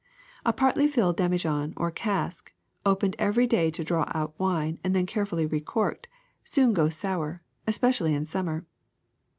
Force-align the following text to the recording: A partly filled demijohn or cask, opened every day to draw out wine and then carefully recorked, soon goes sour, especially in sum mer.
A 0.47 0.51
partly 0.51 0.87
filled 0.87 1.17
demijohn 1.17 1.75
or 1.77 1.91
cask, 1.91 2.51
opened 2.87 3.15
every 3.19 3.45
day 3.45 3.69
to 3.69 3.83
draw 3.83 4.09
out 4.15 4.33
wine 4.39 4.79
and 4.83 4.95
then 4.95 5.05
carefully 5.05 5.45
recorked, 5.45 6.07
soon 6.43 6.73
goes 6.73 6.95
sour, 6.95 7.39
especially 7.67 8.15
in 8.15 8.25
sum 8.25 8.47
mer. 8.47 8.65